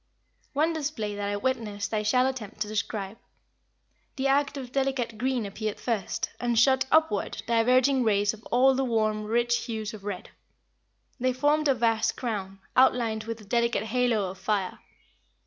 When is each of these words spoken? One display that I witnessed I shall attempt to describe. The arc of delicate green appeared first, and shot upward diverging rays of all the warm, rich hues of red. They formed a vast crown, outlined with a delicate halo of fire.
One 0.53 0.73
display 0.73 1.13
that 1.13 1.29
I 1.29 1.37
witnessed 1.37 1.93
I 1.93 2.01
shall 2.01 2.25
attempt 2.25 2.59
to 2.61 2.67
describe. 2.67 3.19
The 4.15 4.29
arc 4.29 4.57
of 4.57 4.71
delicate 4.71 5.15
green 5.19 5.45
appeared 5.45 5.79
first, 5.79 6.31
and 6.39 6.57
shot 6.57 6.87
upward 6.91 7.43
diverging 7.45 8.03
rays 8.03 8.33
of 8.33 8.43
all 8.45 8.73
the 8.73 8.83
warm, 8.83 9.25
rich 9.25 9.65
hues 9.65 9.93
of 9.93 10.03
red. 10.03 10.31
They 11.19 11.33
formed 11.33 11.67
a 11.67 11.75
vast 11.75 12.17
crown, 12.17 12.61
outlined 12.75 13.25
with 13.25 13.41
a 13.41 13.45
delicate 13.45 13.83
halo 13.83 14.31
of 14.31 14.39
fire. 14.39 14.79